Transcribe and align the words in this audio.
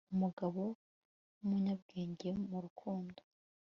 Umugabo 0.13 0.61
wumunyabwenge 1.37 2.27
mu 2.49 2.57
rukundo 2.65 3.19